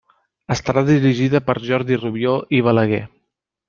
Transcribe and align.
Estarà 0.55 0.83
dirigida 0.87 1.43
per 1.51 1.57
Jordi 1.69 2.01
Rubió 2.03 2.37
i 2.61 2.67
Balaguer. 2.71 3.09